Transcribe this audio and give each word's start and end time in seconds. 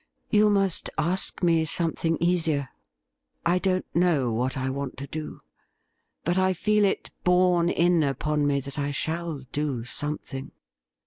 "You 0.31 0.49
must 0.49 0.89
ask 0.97 1.43
me 1.43 1.63
something 1.63 2.17
easier, 2.19 2.69
I 3.45 3.59
don't 3.59 3.85
know 3.93 4.31
what 4.33 4.57
I 4.57 4.67
want 4.67 4.97
to 4.97 5.05
do, 5.05 5.41
but 6.25 6.39
I 6.39 6.53
feel 6.53 6.85
it 6.85 7.11
borne 7.23 7.69
in 7.69 8.01
upon 8.01 8.47
me 8.47 8.61
that 8.61 8.79
I 8.79 8.89
shall 8.89 9.41
do 9.51 9.83
something.' 9.83 10.53